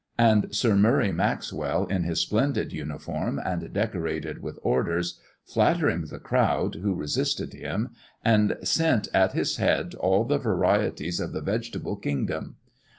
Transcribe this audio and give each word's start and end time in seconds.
and 0.17 0.47
Sir 0.49 0.75
Murray 0.75 1.11
Maxwell, 1.11 1.85
in 1.85 2.01
his 2.05 2.19
splendid 2.19 2.73
uniform, 2.73 3.37
and 3.45 3.71
decorated 3.71 4.41
with 4.41 4.57
orders, 4.63 5.19
flattering 5.45 6.05
the 6.05 6.17
crowd 6.17 6.73
who 6.81 6.95
resisted 6.95 7.53
him, 7.53 7.89
and 8.25 8.57
sent 8.63 9.09
at 9.13 9.33
his 9.33 9.57
head 9.57 9.93
all 9.93 10.23
the 10.23 10.39
varieties 10.39 11.19
of 11.19 11.33
the 11.33 11.41
vegetable 11.41 11.97
kingdom. 11.97 12.55